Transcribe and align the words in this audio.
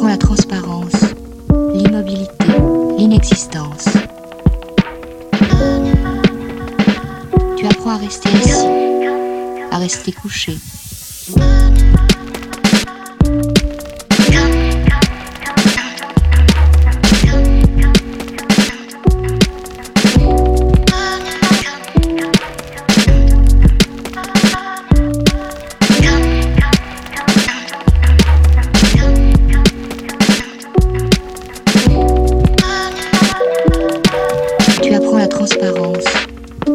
apprends 0.00 0.08
la 0.08 0.16
transparence, 0.16 1.14
l'immobilité, 1.74 2.46
l'inexistence. 2.96 3.84
Tu 7.58 7.66
apprends 7.66 7.90
à 7.90 7.96
rester 7.98 8.30
assis, 8.30 8.66
à 9.70 9.76
rester 9.76 10.12
couché. 10.12 10.56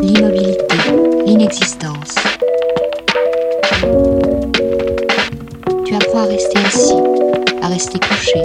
L'immobilité, 0.00 0.76
l'inexistence. 1.26 2.14
Tu 5.84 5.94
apprends 5.96 6.20
à 6.20 6.26
rester 6.26 6.58
assis, 6.64 6.94
à 7.62 7.68
rester 7.68 7.98
couché. 7.98 8.44